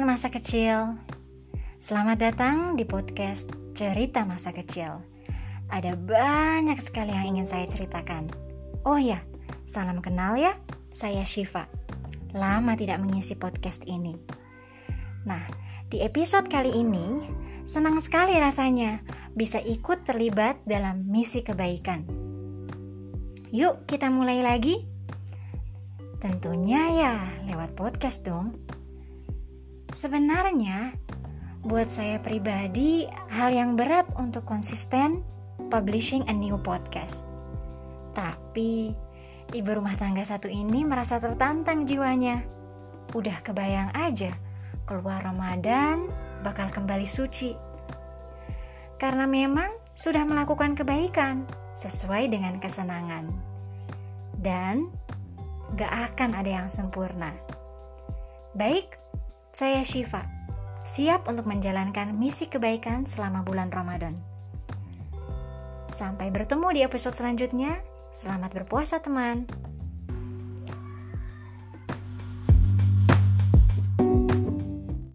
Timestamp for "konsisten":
34.46-35.26